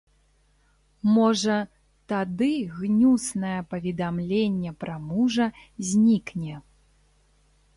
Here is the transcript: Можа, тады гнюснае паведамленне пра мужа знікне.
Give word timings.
Можа, 1.15 1.57
тады 2.13 2.47
гнюснае 2.79 3.59
паведамленне 3.75 4.71
пра 4.85 4.95
мужа 5.11 5.45
знікне. 5.91 6.55